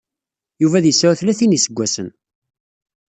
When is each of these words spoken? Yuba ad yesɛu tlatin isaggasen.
Yuba 0.61 0.75
ad 0.77 0.85
yesɛu 0.87 1.13
tlatin 1.19 1.57
isaggasen. 1.57 2.09